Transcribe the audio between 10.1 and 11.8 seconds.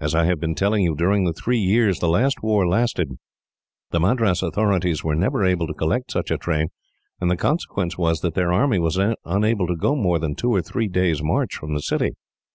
than two or three days' march from the